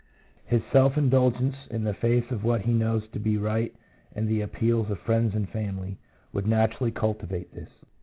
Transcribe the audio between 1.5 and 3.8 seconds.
in the face of what he knows to be right